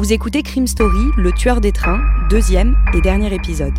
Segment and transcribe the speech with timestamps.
[0.00, 2.00] Vous écoutez Crime Story, le tueur des trains,
[2.30, 3.74] deuxième et dernier épisode.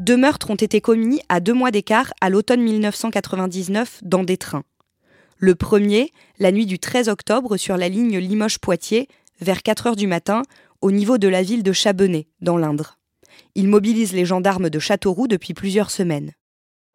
[0.00, 4.64] Deux meurtres ont été commis à deux mois d'écart à l'automne 1999 dans des trains.
[5.36, 6.10] Le premier,
[6.40, 9.06] la nuit du 13 octobre sur la ligne Limoges-Poitiers,
[9.40, 10.42] vers 4 heures du matin,
[10.80, 12.98] au niveau de la ville de Chabenay, dans l'Indre.
[13.54, 16.32] Il mobilise les gendarmes de Châteauroux depuis plusieurs semaines.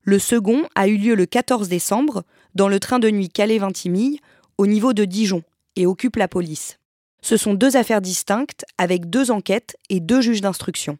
[0.01, 4.19] Le second a eu lieu le 14 décembre, dans le train de nuit Calais-Vintimille,
[4.57, 5.43] au niveau de Dijon,
[5.75, 6.79] et occupe la police.
[7.21, 10.97] Ce sont deux affaires distinctes, avec deux enquêtes et deux juges d'instruction.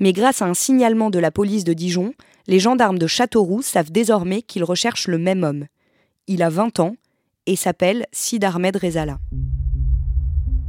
[0.00, 2.12] Mais grâce à un signalement de la police de Dijon,
[2.46, 5.66] les gendarmes de Châteauroux savent désormais qu'ils recherchent le même homme.
[6.26, 6.96] Il a 20 ans
[7.46, 9.18] et s'appelle Sid Ahmed Rezala.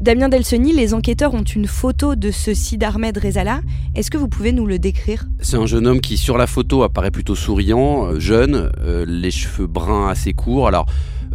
[0.02, 3.62] Damien Delseny, les enquêteurs ont une photo de ce Sid Ahmed Rezala.
[3.96, 5.26] Est-ce que vous pouvez nous le décrire?
[5.40, 9.32] C'est un jeune homme qui, sur la photo, apparaît plutôt souriant, euh, jeune, euh, les
[9.32, 10.68] cheveux bruns assez courts.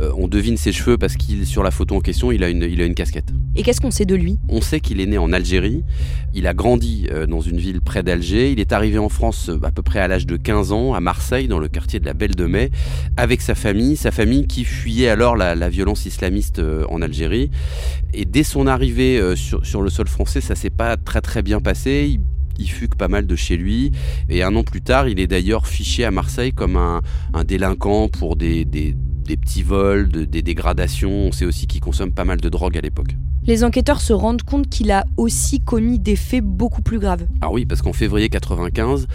[0.01, 2.63] Euh, on devine ses cheveux parce qu'il, sur la photo en question, il a une,
[2.63, 3.31] il a une casquette.
[3.57, 4.39] Et qu'est-ce qu'on sait de lui?
[4.49, 5.83] On sait qu'il est né en Algérie.
[6.35, 8.53] Il a grandi dans une ville près d'Alger.
[8.53, 11.49] Il est arrivé en France à peu près à l'âge de 15 ans, à Marseille,
[11.49, 12.71] dans le quartier de la Belle de Mai,
[13.17, 13.97] avec sa famille.
[13.97, 17.51] Sa famille qui fuyait alors la, la violence islamiste en Algérie.
[18.13, 21.61] Et dès son arrivée euh, sur, le sol français, ça s'est pas très très bien
[21.61, 22.09] passé.
[22.13, 22.21] Il,
[22.59, 23.93] il fugue pas mal de chez lui.
[24.29, 27.01] Et un an plus tard, il est d'ailleurs fiché à Marseille comme un,
[27.45, 28.65] délinquant pour des,
[29.37, 31.29] petits vols, des dégradations.
[31.29, 33.15] On sait aussi qu'il consomme pas mal de drogue à l'époque
[33.47, 37.27] les enquêteurs se rendent compte qu'il a aussi commis des faits beaucoup plus graves.
[37.41, 39.07] Ah oui, parce qu'en février 95,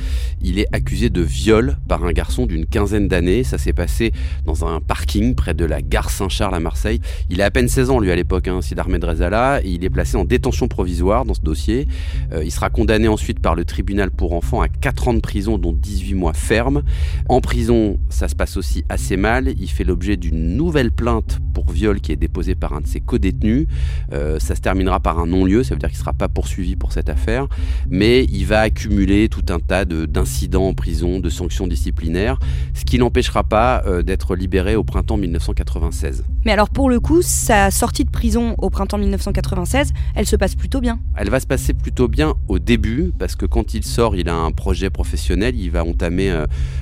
[0.42, 3.44] il est accusé de viol par un garçon d'une quinzaine d'années.
[3.44, 4.12] Ça s'est passé
[4.46, 7.00] dans un parking près de la gare Saint-Charles à Marseille.
[7.30, 9.84] Il a à peine 16 ans, lui, à l'époque, hein, Sid Ahmed Rezala, et il
[9.84, 11.88] est placé en détention provisoire dans ce dossier.
[12.34, 15.58] Euh, il sera condamné ensuite par le tribunal pour enfants à 4 ans de prison,
[15.58, 16.84] dont 18 mois ferme.
[17.30, 19.54] En prison, ça se passe aussi assez mal.
[19.60, 23.00] Il fait l'objet d'une nouvelle plainte pour viol qui est déposée par un de ses
[23.00, 23.68] co-détenus.
[24.14, 26.76] Euh, ça se terminera par un non-lieu, ça veut dire qu'il ne sera pas poursuivi
[26.76, 27.48] pour cette affaire,
[27.90, 32.40] mais il va accumuler tout un tas d'incidents en prison, de sanctions disciplinaires,
[32.74, 36.26] ce qui n'empêchera pas euh, d'être libéré au printemps 1996.
[36.46, 40.56] Mais alors pour le coup, sa sortie de prison au printemps 1996, elle se passe
[40.56, 44.16] plutôt bien Elle va se passer plutôt bien au début, parce que quand il sort,
[44.16, 46.32] il a un projet professionnel, il va entamer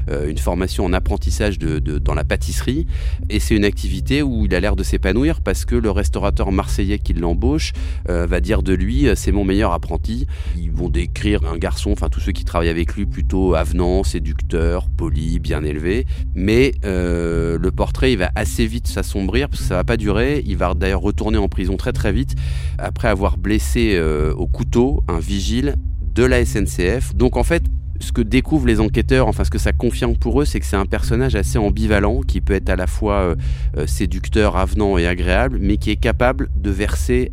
[0.09, 2.87] euh, une formation en apprentissage de, dans la pâtisserie,
[3.29, 6.99] et c'est une activité où il a l'air de s'épanouir, parce que le restaurateur marseillais
[6.99, 7.73] qui l'embauche
[8.09, 10.27] euh, va dire de lui euh, c'est mon meilleur apprenti.
[10.55, 14.87] Ils vont décrire un garçon, enfin tous ceux qui travaillent avec lui, plutôt avenant, séducteur,
[14.89, 16.05] poli, bien élevé.
[16.35, 20.43] Mais euh, le portrait il va assez vite s'assombrir parce que ça va pas durer.
[20.45, 22.35] Il va d'ailleurs retourner en prison très très vite
[22.77, 23.99] après avoir blessé
[24.35, 25.75] au couteau un vigile
[26.13, 27.15] de la SNCF.
[27.15, 27.63] Donc en fait,
[28.03, 30.75] ce que découvrent les enquêteurs, enfin ce que ça confirme pour eux, c'est que c'est
[30.75, 33.35] un personnage assez ambivalent qui peut être à la fois euh,
[33.77, 37.31] euh, séducteur, avenant et agréable, mais qui est capable de verser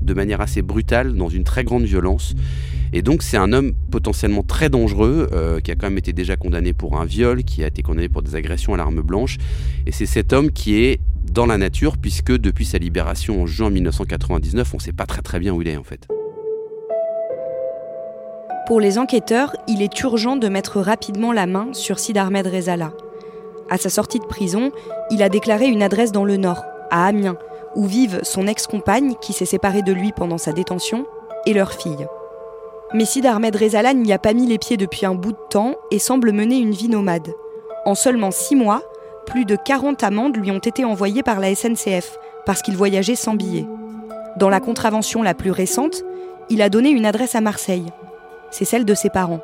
[0.00, 2.34] de manière assez brutale dans une très grande violence.
[2.92, 6.36] Et donc c'est un homme potentiellement très dangereux, euh, qui a quand même été déjà
[6.36, 9.36] condamné pour un viol, qui a été condamné pour des agressions à l'arme blanche.
[9.86, 11.00] Et c'est cet homme qui est
[11.30, 15.22] dans la nature, puisque depuis sa libération en juin 1999, on ne sait pas très
[15.22, 16.08] très bien où il est en fait.
[18.66, 22.90] Pour les enquêteurs, il est urgent de mettre rapidement la main sur Sid Ahmed Rezala.
[23.70, 24.72] À sa sortie de prison,
[25.12, 27.38] il a déclaré une adresse dans le Nord, à Amiens,
[27.76, 31.06] où vivent son ex-compagne qui s'est séparée de lui pendant sa détention
[31.46, 32.08] et leur fille.
[32.92, 35.76] Mais Sid Ahmed Rezala n'y a pas mis les pieds depuis un bout de temps
[35.92, 37.34] et semble mener une vie nomade.
[37.84, 38.82] En seulement six mois,
[39.26, 43.34] plus de 40 amendes lui ont été envoyées par la SNCF parce qu'il voyageait sans
[43.34, 43.66] billets.
[44.38, 46.02] Dans la contravention la plus récente,
[46.50, 47.86] il a donné une adresse à Marseille,
[48.50, 49.40] c'est celle de ses parents.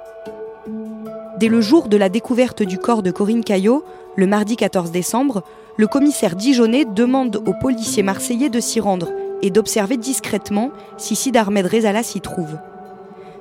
[1.39, 3.85] Dès le jour de la découverte du corps de Corinne Caillot,
[4.17, 5.43] le mardi 14 décembre,
[5.77, 9.09] le commissaire Dijonais demande aux policiers marseillais de s'y rendre
[9.43, 12.59] et d'observer discrètement si Sid Ahmed Rezala s'y trouve.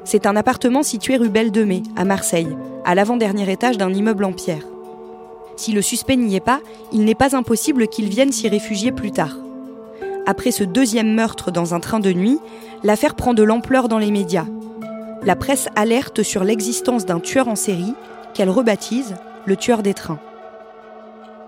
[0.04, 1.52] C'est un appartement situé rue Belle
[1.96, 2.56] à Marseille,
[2.86, 4.66] à l'avant-dernier étage d'un immeuble en pierre.
[5.58, 6.62] Si le suspect n'y est pas,
[6.92, 9.38] il n'est pas impossible qu'il vienne s'y réfugier plus tard.
[10.26, 12.40] Après ce deuxième meurtre dans un train de nuit,
[12.84, 14.46] l'affaire prend de l'ampleur dans les médias
[15.24, 17.94] la presse alerte sur l'existence d'un tueur en série
[18.34, 19.16] qu'elle rebaptise
[19.46, 20.20] le tueur des trains.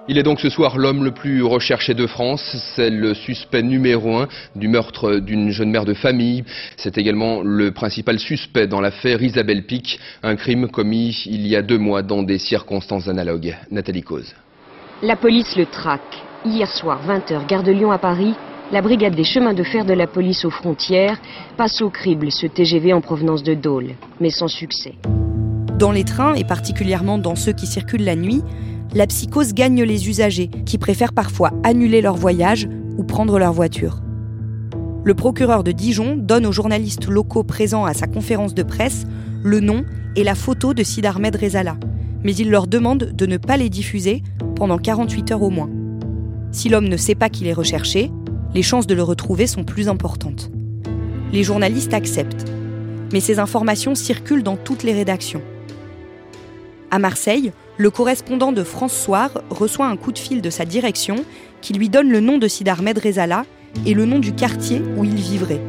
[0.10, 2.44] Il est donc ce soir l'homme le plus recherché de France.
[2.76, 6.44] C'est le suspect numéro un du meurtre d'une jeune mère de famille.
[6.76, 11.62] C'est également le principal suspect dans l'affaire Isabelle Pic, un crime commis il y a
[11.62, 13.56] deux mois dans des circonstances analogues.
[13.72, 14.36] Nathalie Cause.
[15.02, 16.02] La police le traque.
[16.46, 18.36] Hier soir, 20h, gare de Lyon à Paris,
[18.72, 21.20] la brigade des chemins de fer de la police aux frontières
[21.58, 24.96] passe au crible ce TGV en provenance de Dole, mais sans succès.
[25.78, 28.42] Dans les trains, et particulièrement dans ceux qui circulent la nuit,
[28.94, 34.00] la psychose gagne les usagers, qui préfèrent parfois annuler leur voyage ou prendre leur voiture.
[35.04, 39.06] Le procureur de Dijon donne aux journalistes locaux présents à sa conférence de presse
[39.44, 39.84] le nom
[40.16, 41.76] et la photo de Sid Ahmed Rezala,
[42.24, 44.24] mais il leur demande de ne pas les diffuser
[44.56, 45.70] pendant 48 heures au moins.
[46.52, 48.12] Si l'homme ne sait pas qu'il est recherché,
[48.54, 50.52] les chances de le retrouver sont plus importantes.
[51.32, 52.46] Les journalistes acceptent,
[53.12, 55.42] mais ces informations circulent dans toutes les rédactions.
[56.92, 61.26] À Marseille, le correspondant de France Soir reçoit un coup de fil de sa direction
[61.62, 63.46] qui lui donne le nom de Sid Ahmed Rezala
[63.88, 65.62] et le nom du quartier où il vivrait.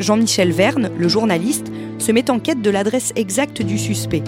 [0.00, 4.24] Jean-Michel Verne, le journaliste, se met en quête de l'adresse exacte du suspect.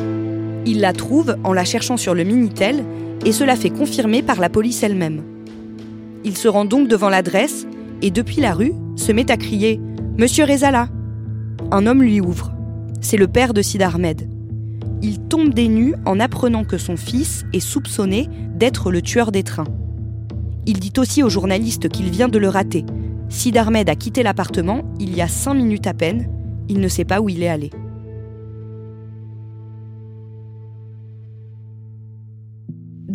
[0.64, 2.84] Il la trouve en la cherchant sur le Minitel
[3.24, 5.22] et cela fait confirmer par la police elle-même.
[6.26, 7.68] Il se rend donc devant l'adresse
[8.02, 9.80] et depuis la rue se met à crier
[10.18, 10.88] Monsieur Rezala
[11.70, 12.52] Un homme lui ouvre.
[13.00, 14.28] C'est le père de Sid Ahmed.
[15.02, 19.44] Il tombe des nues en apprenant que son fils est soupçonné d'être le tueur des
[19.44, 19.68] trains.
[20.66, 22.84] Il dit aussi au journaliste qu'il vient de le rater.
[23.28, 26.28] Sid Ahmed a quitté l'appartement il y a cinq minutes à peine.
[26.68, 27.70] Il ne sait pas où il est allé.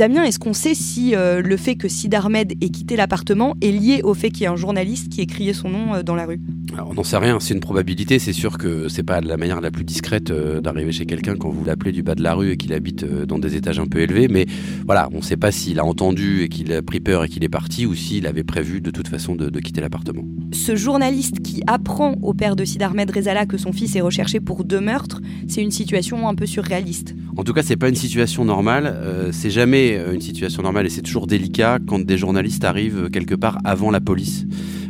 [0.01, 3.69] Damien, est-ce qu'on sait si euh, le fait que Sid Ahmed ait quitté l'appartement est
[3.69, 6.15] lié au fait qu'il y ait un journaliste qui ait crié son nom euh, dans
[6.15, 6.41] la rue?
[6.83, 8.17] On n'en sait rien, c'est une probabilité.
[8.17, 11.51] C'est sûr que c'est pas la manière la plus discrète euh, d'arriver chez quelqu'un quand
[11.51, 13.99] vous l'appelez du bas de la rue et qu'il habite dans des étages un peu
[13.99, 14.27] élevés.
[14.27, 14.47] Mais
[14.87, 17.43] voilà, on ne sait pas s'il a entendu et qu'il a pris peur et qu'il
[17.43, 20.23] est parti ou s'il avait prévu de toute façon de, quitter l'appartement.
[20.51, 24.39] Ce journaliste qui apprend au père de Sid Ahmed Rezala que son fils est recherché
[24.39, 27.13] pour deux meurtres, c'est une situation un peu surréaliste.
[27.37, 29.31] En tout cas, c'est pas une situation normale.
[29.31, 33.35] c'est jamais euh, une situation normale et c'est toujours délicat quand des journalistes arrivent quelque
[33.35, 34.45] part avant la police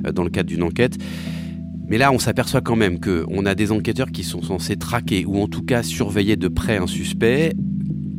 [0.05, 0.97] euh, dans le cadre d'une enquête.
[1.87, 5.41] Mais là, on s'aperçoit quand même qu'on a des enquêteurs qui sont censés traquer ou
[5.41, 7.53] en tout cas surveiller de près un suspect,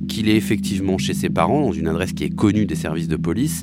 [0.09, 3.17] qu'il est effectivement chez ses parents, dans une adresse qui est connue des services de
[3.17, 3.63] police,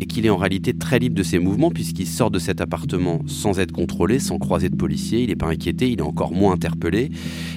[0.00, 3.22] et qu'il est en réalité très libre de ses mouvements puisqu'il sort de cet appartement
[3.26, 6.52] sans être contrôlé, sans croiser de policiers, il n'est pas inquiété, il est encore moins
[6.52, 7.10] interpellé.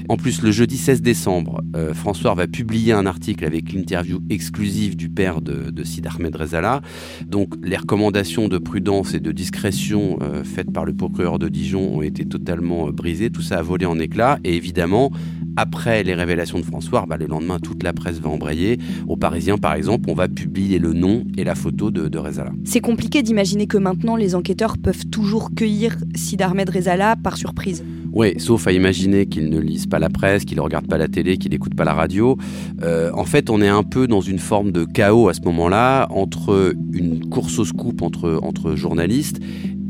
[0.09, 4.95] En plus, le jeudi 16 décembre, euh, François va publier un article avec l'interview exclusive
[4.95, 6.81] du père de, de Sid Ahmed Rezala.
[7.27, 11.97] Donc les recommandations de prudence et de discrétion euh, faites par le procureur de Dijon
[11.97, 15.11] ont été totalement euh, brisées, tout ça a volé en éclats et évidemment
[15.57, 18.79] après les révélations de François, bah, le lendemain, toute la presse va embrayer.
[19.07, 22.30] Aux Parisiens, par exemple, on va publier le nom et la photo de, de Rezala.
[22.63, 27.83] C'est compliqué d'imaginer que maintenant, les enquêteurs peuvent toujours cueillir Sid Ahmed Rezala par surprise.
[28.13, 31.07] Oui, sauf à imaginer qu'ils ne lisent pas la presse, qu'ils ne regardent pas la
[31.07, 32.37] télé, qu'ils n'écoutent pas la radio.
[32.81, 36.07] Euh, en fait, on est un peu dans une forme de chaos à ce moment-là,
[36.11, 39.39] entre une course au scoop entre, entre journalistes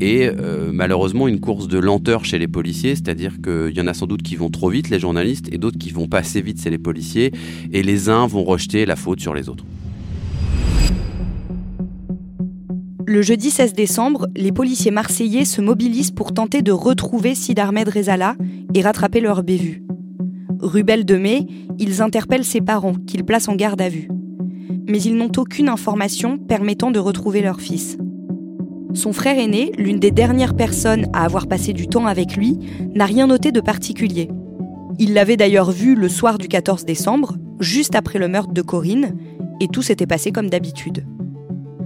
[0.02, 3.94] et euh, malheureusement une course de lenteur chez les policiers, c'est-à-dire qu'il y en a
[3.94, 6.58] sans doute qui vont trop vite, les journalistes, et d'autres qui vont pas assez vite,
[6.58, 7.30] c'est les policiers,
[7.72, 9.64] et les uns vont rejeter la faute sur les autres.
[13.12, 17.86] Le jeudi 16 décembre, les policiers marseillais se mobilisent pour tenter de retrouver Sid Ahmed
[17.86, 18.36] Rezala
[18.72, 19.84] et rattraper leur bévue.
[20.60, 21.46] Rue Belle de Mai,
[21.78, 24.08] ils interpellent ses parents, qu'ils placent en garde à vue.
[24.88, 27.98] Mais ils n'ont aucune information permettant de retrouver leur fils.
[28.94, 32.58] Son frère aîné, l'une des dernières personnes à avoir passé du temps avec lui,
[32.94, 34.30] n'a rien noté de particulier.
[34.98, 39.14] Il l'avait d'ailleurs vu le soir du 14 décembre, juste après le meurtre de Corinne,
[39.60, 41.04] et tout s'était passé comme d'habitude.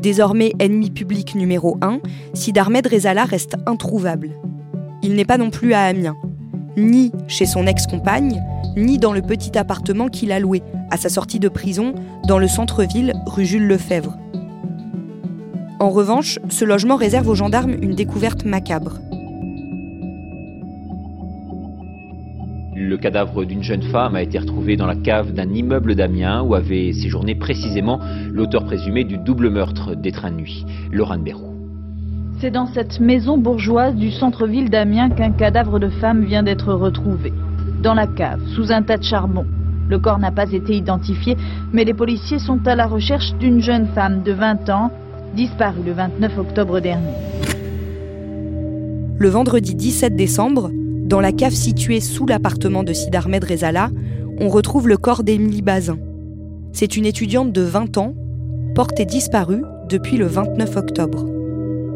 [0.06, 1.98] Désormais ennemi public numéro 1,
[2.32, 4.36] Sid Rezala reste introuvable.
[5.02, 6.14] Il n'est pas non plus à Amiens,
[6.76, 8.40] ni chez son ex-compagne,
[8.76, 11.92] ni dans le petit appartement qu'il a loué à sa sortie de prison
[12.28, 14.16] dans le centre-ville rue Jules Lefebvre.
[15.80, 19.00] En revanche, ce logement réserve aux gendarmes une découverte macabre.
[22.86, 26.54] Le cadavre d'une jeune femme a été retrouvé dans la cave d'un immeuble d'Amiens où
[26.54, 27.98] avait séjourné précisément
[28.32, 31.52] l'auteur présumé du double meurtre des trains de nuit, Laurent Bérou.
[32.38, 37.32] C'est dans cette maison bourgeoise du centre-ville d'Amiens qu'un cadavre de femme vient d'être retrouvé.
[37.82, 39.46] Dans la cave, sous un tas de charbon.
[39.88, 41.36] Le corps n'a pas été identifié,
[41.72, 44.92] mais les policiers sont à la recherche d'une jeune femme de 20 ans
[45.34, 47.14] disparu le 29 octobre dernier.
[49.18, 50.70] Le vendredi 17 décembre,
[51.06, 53.90] dans la cave située sous l'appartement de Sid Ahmed Rezala,
[54.40, 55.98] on retrouve le corps d'Émilie Bazin.
[56.72, 58.14] C'est une étudiante de 20 ans,
[58.74, 61.24] portée disparue depuis le 29 octobre,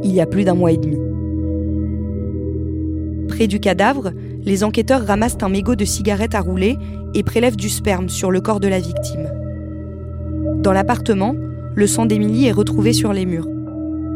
[0.05, 0.97] il y a plus d'un mois et demi.
[3.27, 4.13] Près du cadavre,
[4.45, 6.77] les enquêteurs ramassent un mégot de cigarette à rouler
[7.15, 9.29] et prélèvent du sperme sur le corps de la victime.
[10.63, 11.35] Dans l'appartement,
[11.75, 13.49] le sang d'Émilie est retrouvé sur les murs.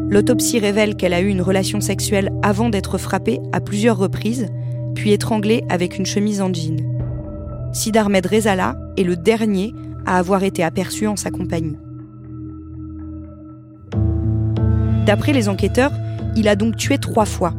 [0.09, 4.47] L'autopsie révèle qu'elle a eu une relation sexuelle avant d'être frappée à plusieurs reprises,
[4.95, 6.81] puis étranglée avec une chemise en jean.
[7.73, 9.73] Sid Ahmed Rezala est le dernier
[10.05, 11.77] à avoir été aperçu en sa compagnie.
[15.05, 15.91] D'après les enquêteurs,
[16.35, 17.53] il a donc tué trois fois.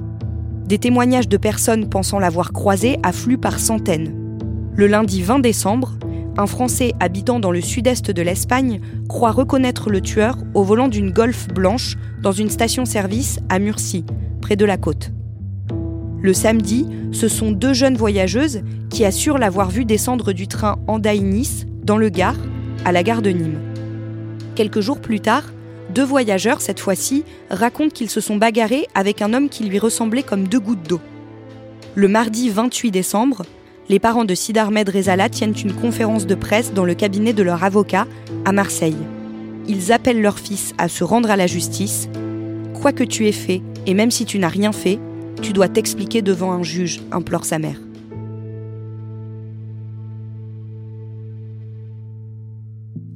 [0.66, 4.38] Des témoignages de personnes pensant l'avoir croisé affluent par centaines.
[4.74, 5.96] Le lundi 20 décembre,
[6.36, 11.10] un Français habitant dans le sud-est de l'Espagne croit reconnaître le tueur au volant d'une
[11.10, 14.04] Golf blanche dans une station-service à Murcie,
[14.40, 15.12] près de la côte.
[16.26, 21.66] Le samedi, ce sont deux jeunes voyageuses qui assurent l'avoir vu descendre du train Andaï-Nice,
[21.84, 22.34] dans le Gard,
[22.84, 23.60] à la gare de Nîmes.
[24.56, 25.44] Quelques jours plus tard,
[25.94, 30.24] deux voyageurs, cette fois-ci, racontent qu'ils se sont bagarrés avec un homme qui lui ressemblait
[30.24, 31.00] comme deux gouttes d'eau.
[31.94, 33.44] Le mardi 28 décembre,
[33.88, 37.44] les parents de Sid Ahmed Rezala tiennent une conférence de presse dans le cabinet de
[37.44, 38.08] leur avocat
[38.44, 38.96] à Marseille.
[39.68, 42.08] Ils appellent leur fils à se rendre à la justice.
[42.74, 44.98] Quoi que tu aies fait, et même si tu n'as rien fait,
[45.42, 47.80] tu dois t'expliquer devant un juge, implore sa mère.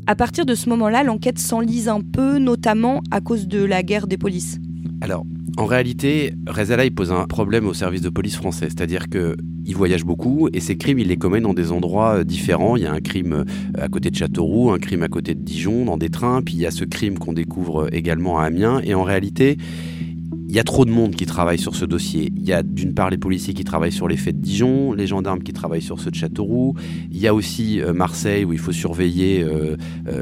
[0.06, 4.06] À partir de ce moment-là, l'enquête s'enlise un peu, notamment à cause de la guerre
[4.06, 4.58] des polices.
[5.00, 5.24] Alors,
[5.56, 9.36] en réalité, Rezala pose un problème au service de police français, c'est-à-dire que
[9.66, 12.76] il voyage beaucoup et ses crimes, il les commet dans des endroits euh, différents.
[12.76, 13.44] Il y a un crime euh,
[13.78, 16.60] à côté de Châteauroux, un crime à côté de Dijon, dans des trains, puis il
[16.60, 18.80] y a ce crime qu'on découvre également à Amiens.
[18.82, 19.58] Et en réalité,
[20.50, 22.33] il y a trop de monde qui travaille sur ce dossier.
[22.37, 25.07] Il y a d'une part les policiers qui travaillent sur les faits de Dijon, les
[25.07, 26.75] gendarmes qui travaillent sur ceux de Châteauroux.
[27.12, 29.47] Il y a aussi euh, Marseille où il faut surveiller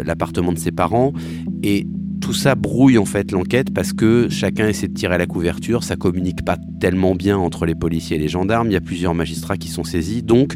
[0.04, 1.14] l'appartement de ses parents.
[1.62, 1.86] Et
[2.20, 5.96] tout ça brouille en fait l'enquête parce que chacun essaie de tirer la couverture, ça
[5.96, 9.56] communique pas tellement bien entre les policiers et les gendarmes, il y a plusieurs magistrats
[9.56, 10.54] qui sont saisis, donc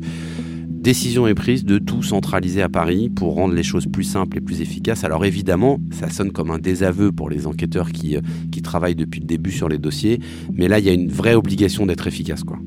[0.82, 4.40] décision est prise de tout centraliser à Paris pour rendre les choses plus simples et
[4.40, 5.04] plus efficaces.
[5.04, 8.20] Alors évidemment, ça sonne comme un désaveu pour les enquêteurs qui, euh,
[8.50, 10.18] qui travaillent depuis le début sur les dossiers,
[10.52, 12.42] mais là il y a une vraie obligation d'être efficace.
[12.42, 12.58] Quoi.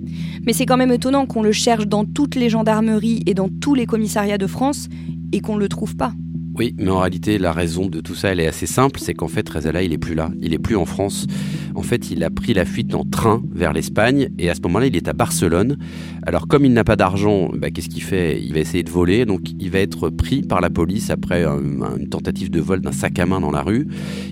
[0.46, 3.76] Mais c'est quand même étonnant qu'on le cherche dans toutes les gendarmeries et dans tous
[3.76, 4.88] les commissariats de France
[5.34, 6.14] et qu'on ne le trouve pas.
[6.58, 9.28] Oui, mais en réalité, la raison de tout ça, elle est assez simple, c'est qu'en
[9.28, 11.28] fait, Rezala, il est plus là, il est plus en France.
[11.76, 14.86] En fait, il a pris la fuite en train vers l'Espagne, et à ce moment-là,
[14.86, 15.78] il est à Barcelone.
[16.26, 18.42] Alors, comme il n'a pas d'argent, bah, qu'est-ce qu'il fait?
[18.42, 22.08] Il va essayer de voler, donc il va être pris par la police après une
[22.10, 23.88] tentative de vol d'un sac à main dans la rue.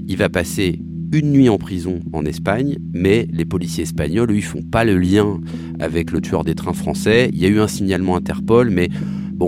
[0.08, 0.80] Il va passer
[1.12, 4.98] une nuit en prison en Espagne, mais les policiers espagnols, eux, ils font pas le
[4.98, 5.42] lien
[5.82, 7.30] avec le tueur des trains français.
[7.34, 8.88] Il y a eu un signalement Interpol, mais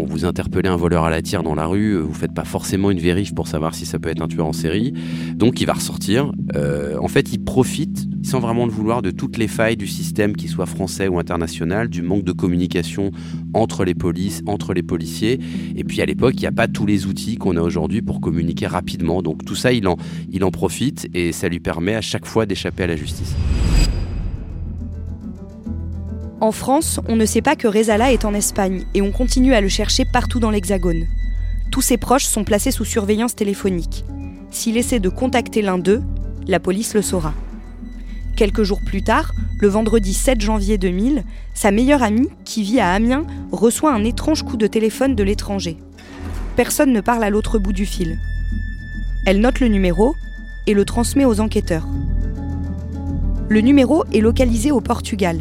[0.03, 2.99] Vous interpellez un voleur à la tire dans la rue, vous faites pas forcément une
[2.99, 4.93] vérif pour savoir si ça peut être un tueur en série.
[5.35, 6.31] Donc il va ressortir.
[6.55, 10.35] Euh, en fait, il profite, sans vraiment le vouloir, de toutes les failles du système,
[10.35, 13.11] qu'il soit français ou international, du manque de communication
[13.53, 15.39] entre les polices, entre les policiers.
[15.75, 18.19] Et puis à l'époque, il n'y a pas tous les outils qu'on a aujourd'hui pour
[18.19, 19.21] communiquer rapidement.
[19.21, 19.97] Donc tout ça, il en,
[20.31, 23.35] il en profite et ça lui permet à chaque fois d'échapper à la justice.
[26.41, 29.61] En France, on ne sait pas que Rezala est en Espagne et on continue à
[29.61, 31.07] le chercher partout dans l'Hexagone.
[31.71, 34.03] Tous ses proches sont placés sous surveillance téléphonique.
[34.51, 36.01] S'il essaie de contacter l'un d'eux,
[36.45, 37.33] la police le saura.
[38.35, 41.23] Quelques jours plus tard, le vendredi 7 janvier 2000,
[41.53, 45.77] sa meilleure amie, qui vit à Amiens, reçoit un étrange coup de téléphone de l'étranger.
[46.57, 48.19] Personne ne parle à l'autre bout du fil.
[49.25, 50.15] Elle note le numéro
[50.67, 51.87] et le transmet aux enquêteurs.
[53.47, 55.39] Le numéro est localisé au Portugal,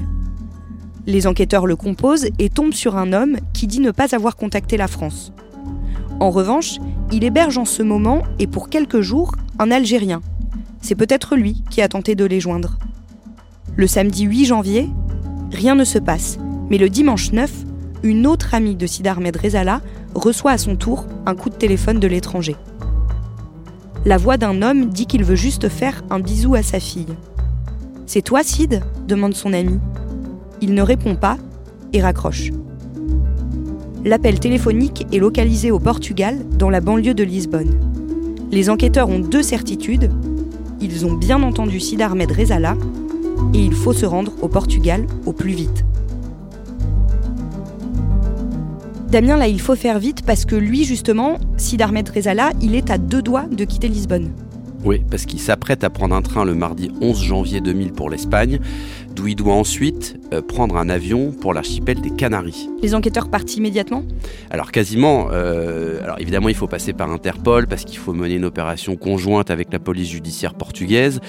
[1.06, 4.76] les enquêteurs le composent et tombent sur un homme qui dit ne pas avoir contacté
[4.76, 5.32] la France.
[6.20, 6.78] En revanche,
[7.12, 10.22] il héberge en ce moment et pour quelques jours un Algérien.
[10.80, 12.78] C'est peut-être lui qui a tenté de les joindre.
[13.76, 14.88] Le samedi 8 janvier,
[15.50, 16.38] rien ne se passe,
[16.70, 17.50] mais le dimanche 9,
[18.02, 19.80] une autre amie de Sid Ahmed Rezala
[20.14, 22.56] reçoit à son tour un coup de téléphone de l'étranger.
[24.04, 27.16] La voix d'un homme dit qu'il veut juste faire un bisou à sa fille.
[28.06, 28.82] C'est toi, Sid?
[29.08, 29.80] demande son ami.
[30.66, 31.36] Il ne répond pas
[31.92, 32.50] et raccroche.
[34.02, 37.78] L'appel téléphonique est localisé au Portugal, dans la banlieue de Lisbonne.
[38.50, 40.10] Les enquêteurs ont deux certitudes.
[40.80, 42.78] Ils ont bien entendu Sid Ahmed Rezala
[43.52, 45.84] et il faut se rendre au Portugal au plus vite.
[49.10, 52.96] Damien, là, il faut faire vite parce que lui, justement, Sid Rezala, il est à
[52.96, 54.30] deux doigts de quitter Lisbonne.
[54.84, 58.60] Oui, parce qu'il s'apprête à prendre un train le mardi 11 janvier 2000 pour l'Espagne,
[59.14, 62.68] d'où il doit ensuite euh, prendre un avion pour l'archipel des Canaries.
[62.82, 64.04] Les enquêteurs partent immédiatement
[64.50, 65.28] Alors quasiment.
[65.30, 69.50] Euh, alors évidemment, il faut passer par Interpol parce qu'il faut mener une opération conjointe
[69.50, 71.20] avec la police judiciaire portugaise.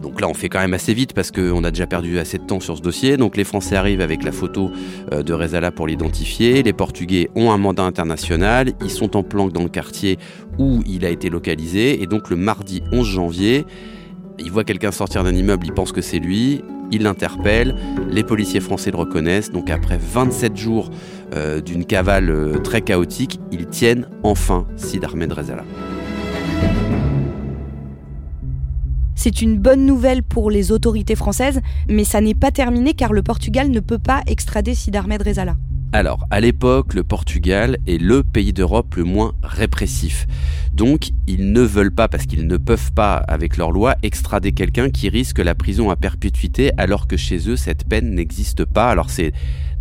[0.00, 2.44] Donc là, on fait quand même assez vite parce qu'on a déjà perdu assez de
[2.44, 3.16] temps sur ce dossier.
[3.16, 4.70] Donc les Français arrivent avec la photo
[5.12, 6.62] euh, de Rezala pour l'identifier.
[6.62, 8.72] Les Portugais ont un mandat international.
[8.82, 10.18] Ils sont en planque dans le quartier
[10.58, 12.02] où il a été localisé.
[12.02, 13.64] Et donc le mardi 11 janvier,
[14.42, 17.76] il voit quelqu'un sortir d'un immeuble, il pense que c'est lui, il l'interpelle,
[18.10, 20.90] les policiers français le reconnaissent, donc après 27 jours
[21.34, 25.64] euh, d'une cavale euh, très chaotique, ils tiennent enfin Sid Ahmed Rezala.
[29.14, 33.22] C'est une bonne nouvelle pour les autorités françaises, mais ça n'est pas terminé car le
[33.22, 35.56] Portugal ne peut pas extrader Sid Ahmed Rezala.
[35.94, 40.26] Alors, à l'époque, le Portugal est le pays d'Europe le moins répressif.
[40.72, 44.88] Donc, ils ne veulent pas, parce qu'ils ne peuvent pas, avec leur loi, extrader quelqu'un
[44.88, 48.88] qui risque la prison à perpétuité, alors que chez eux, cette peine n'existe pas.
[48.88, 49.32] Alors, c'est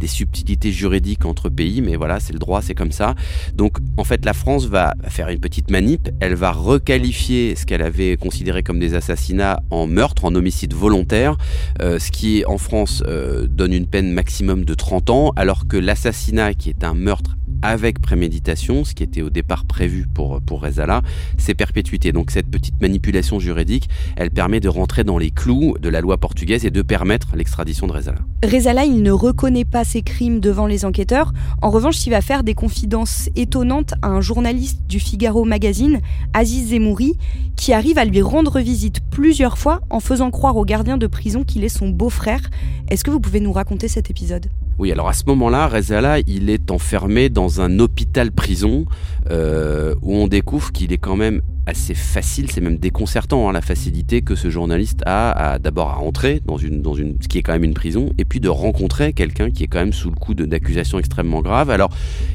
[0.02, 3.16] des subtilités juridiques entre pays, mais voilà, c'est le droit, c'est comme ça.
[3.56, 7.84] Donc, en fait, la France va faire une petite manip, elle va requalifier ce qu'elle
[7.84, 11.38] avait considéré comme des assassinats en meurtre, en homicide volontaire,
[11.82, 15.78] euh, ce qui, en France, euh, donne une peine maximum de 30 ans, alors que
[15.78, 20.62] l'assassinat, qui est un meurtre avec préméditation, ce qui était au départ prévu pour, pour
[20.62, 21.02] Rezala,
[21.38, 22.12] c'est perpétuité.
[22.12, 26.18] Donc cette petite manipulation juridique, elle permet de rentrer dans les clous de la loi
[26.18, 28.20] portugaise et de permettre l'extradition de Rezala.
[28.44, 31.34] Rezala, il ne reconnaît pas ses crimes devant les enquêteurs.
[31.62, 36.00] En revanche, il va faire des confidences étonnantes à un journaliste du Figaro Magazine,
[36.34, 37.16] Aziz Zemouri,
[37.58, 41.44] qui arrive à lui rendre visite plusieurs fois en faisant croire au gardien de prison
[41.44, 42.42] qu'il est son beau-frère.
[42.90, 44.48] Est-ce que vous pouvez nous raconter cet épisode?
[44.80, 48.86] Oui, alors à ce moment-là, Rezala, il est enfermé dans un hôpital-prison
[49.30, 53.62] euh, où on découvre qu'il est quand même assez facile, c'est même déconcertant hein, la
[53.62, 57.44] facilité que ce journaliste a d'abord à entrer dans une, dans une, ce qui est
[57.44, 60.16] quand même une prison, et puis de rencontrer quelqu'un qui est quand même sous le
[60.16, 61.70] coup d'accusations extrêmement graves.
[61.70, 61.90] Alors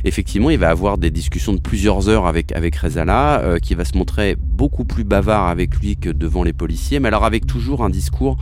[0.05, 3.85] effectivement, il va avoir des discussions de plusieurs heures avec, avec Rezala, euh, qui va
[3.85, 7.85] se montrer beaucoup plus bavard avec lui que devant les policiers, mais alors avec toujours
[7.85, 8.37] un discours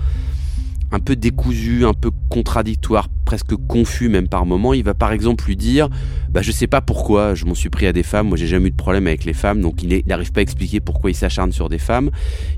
[0.94, 4.74] un peu décousu, un peu contradictoire, presque confus même par moments.
[4.74, 5.88] Il va par exemple lui dire
[6.30, 8.68] bah, Je sais pas pourquoi je m'en suis pris à des femmes, moi j'ai jamais
[8.68, 11.52] eu de problème avec les femmes, donc il n'arrive pas à expliquer pourquoi il s'acharne
[11.52, 12.10] sur des femmes.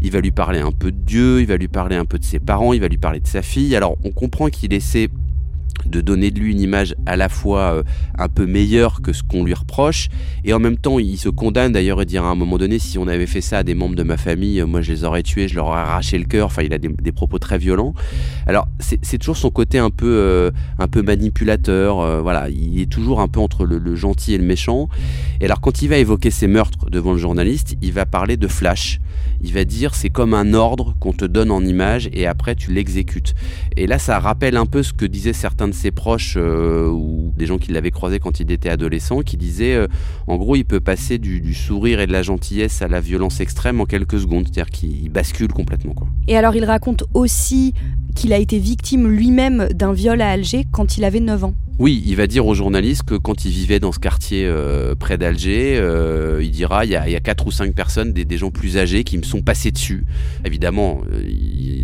[0.02, 2.24] Il va lui parler un peu de Dieu, il va lui parler un peu de
[2.24, 3.74] ses parents, il va lui parler de sa fille.
[3.74, 5.08] Alors on comprend qu'il essaie
[5.84, 7.82] de donner de lui une image à la fois euh,
[8.18, 10.08] un peu meilleure que ce qu'on lui reproche,
[10.44, 12.98] et en même temps il se condamne d'ailleurs et dire à un moment donné si
[12.98, 15.22] on avait fait ça à des membres de ma famille, euh, moi je les aurais
[15.22, 17.94] tués, je leur aurais arraché le cœur, enfin il a des, propos très violents.
[18.46, 23.20] Alors c'est toujours son côté un peu, euh, un peu manipulateur, voilà, il est toujours
[23.20, 24.88] un peu entre le, le, gentil et le méchant.
[25.40, 28.48] Et alors quand il va évoquer ses meurtres devant le journaliste, il va parler de
[28.48, 29.00] flash,
[29.40, 32.72] il va dire c'est comme un ordre qu'on te donne en image et après tu
[32.72, 33.34] l'exécutes.
[33.76, 37.32] Et là ça rappelle un peu ce que disaient certains de ses proches euh, ou
[37.36, 39.86] des gens qui l'avaient croisé quand il était adolescent, qui disaient euh,
[40.26, 43.80] en gros il peut passer du, sourire et de la gentillesse à la violence extrême
[43.80, 45.94] en quelques secondes, c'est-à-dire qu'il bascule complètement.
[45.94, 46.08] Quoi.
[46.28, 47.72] Et alors il raconte aussi
[48.14, 51.54] qu'il a été victime lui-même d'un viol à Alger quand il avait 9 ans.
[51.78, 55.18] Oui, il va dire aux journalistes que quand il vivait dans ce quartier euh, près
[55.18, 55.76] d'Alger,
[56.40, 59.18] il dira il y, a, il quatre ou cinq personnes, des, gens plus âgés, qui
[59.18, 60.06] me sont passés dessus.
[60.46, 61.02] Évidemment,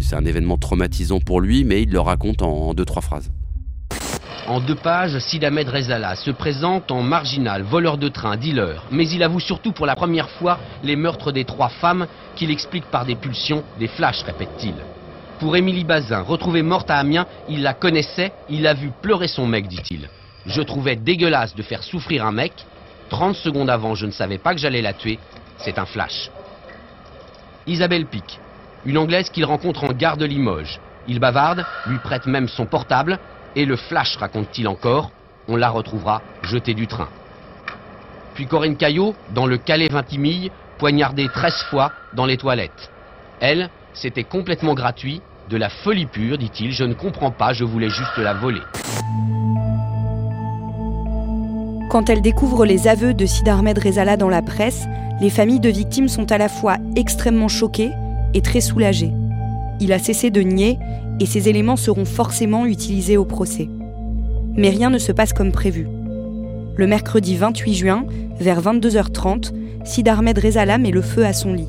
[0.01, 3.31] c'est un événement traumatisant pour lui, mais il le raconte en, en deux trois phrases.
[4.49, 9.23] En deux pages, Sidamed Rezala se présente en marginal, voleur de train, dealer, mais il
[9.23, 13.15] avoue surtout pour la première fois les meurtres des trois femmes qu'il explique par des
[13.15, 14.75] pulsions, des flashs, répète-t-il.
[15.39, 19.47] Pour Émilie Bazin, retrouvée morte à Amiens, il la connaissait, il a vu pleurer son
[19.47, 20.09] mec, dit-il.
[20.47, 22.53] Je trouvais dégueulasse de faire souffrir un mec.
[23.11, 25.21] 30 secondes avant, je ne savais pas que j'allais la tuer.
[25.59, 26.31] C'est un flash.
[27.69, 28.41] Isabelle Pic,
[28.85, 30.81] une Anglaise qu'il rencontre en gare de Limoges.
[31.07, 33.19] Il bavarde, lui prête même son portable,
[33.57, 35.11] et le flash, raconte-t-il encore,
[35.49, 37.09] on la retrouvera jetée du train.
[38.35, 42.91] Puis Corinne Caillot, dans le Calais Vintimille, poignardée 13 fois dans les toilettes.
[43.41, 47.91] Elle, c'était complètement gratuit, de la folie pure, dit-il, je ne comprends pas, je voulais
[47.91, 48.63] juste la voler.
[51.91, 54.87] Quand elle découvre les aveux de Sid Ahmed Rezala dans la presse,
[55.21, 57.91] les familles de victimes sont à la fois extrêmement choquées
[58.33, 59.13] et très soulagées.
[59.79, 60.79] Il a cessé de nier
[61.21, 63.69] et ces éléments seront forcément utilisés au procès.
[64.57, 65.87] Mais rien ne se passe comme prévu.
[66.77, 68.05] Le mercredi 28 juin,
[68.39, 69.53] vers 22h30,
[69.85, 71.69] Sid Ahmed Rezala met le feu à son lit.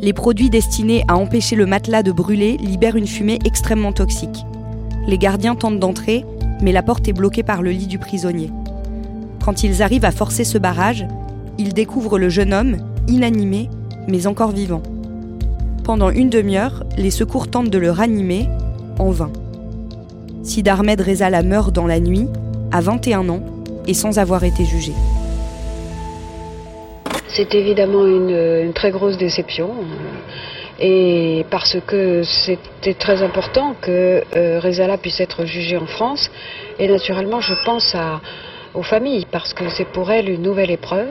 [0.00, 4.44] Les produits destinés à empêcher le matelas de brûler libèrent une fumée extrêmement toxique.
[5.06, 6.24] Les gardiens tentent d'entrer,
[6.60, 8.50] mais la porte est bloquée par le lit du prisonnier.
[9.44, 11.06] Quand ils arrivent à forcer ce barrage,
[11.58, 12.76] ils découvrent le jeune homme,
[13.08, 13.68] inanimé,
[14.08, 14.82] mais encore vivant.
[15.84, 18.48] Pendant une demi-heure, les secours tentent de le ranimer,
[19.02, 19.32] en vain.
[20.42, 22.26] Sid Ahmed Rezala meurt dans la nuit,
[22.70, 23.42] à 21 ans,
[23.86, 24.92] et sans avoir été jugé.
[27.28, 29.70] C'est évidemment une, très grosse déception.
[30.78, 36.30] Et parce que c'était très important que euh, Rezala puisse être jugé en France.
[36.78, 38.20] Et naturellement, je pense à,
[38.74, 41.08] aux familles, parce que c'est pour elles une nouvelle épreuve.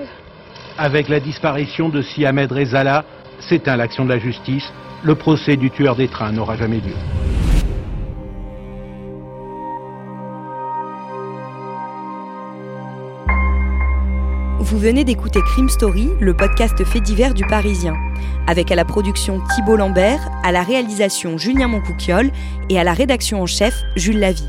[0.77, 3.05] Avec la disparition de Si Ahmed Rezala,
[3.39, 4.71] s'éteint l'action de la justice.
[5.03, 7.40] Le procès du tueur des trains n'aura jamais lieu.
[14.71, 17.93] Vous venez d'écouter Crime Story, le podcast fait divers du Parisien,
[18.47, 22.31] avec à la production Thibault Lambert, à la réalisation Julien Moncouquiole
[22.69, 24.47] et à la rédaction en chef Jules Lavie.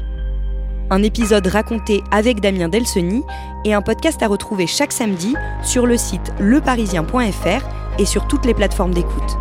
[0.91, 3.25] Un épisode raconté avec Damien Delseny
[3.65, 8.55] et un podcast à retrouver chaque samedi sur le site leparisien.fr et sur toutes les
[8.55, 9.39] plateformes d'écoute.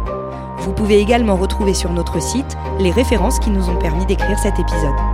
[0.61, 4.57] Vous pouvez également retrouver sur notre site les références qui nous ont permis d'écrire cet
[4.57, 5.10] épisode.